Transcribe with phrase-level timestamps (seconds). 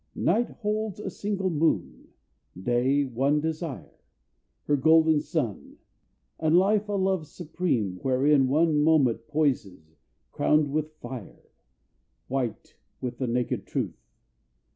[0.15, 2.07] Night holds a single moon,
[2.59, 3.99] day one desire
[4.63, 5.77] Her golden sun;
[6.39, 9.99] and life a love supreme, Wherein one moment poises,
[10.31, 11.43] crowned with fire,
[12.27, 14.03] White with the naked truth.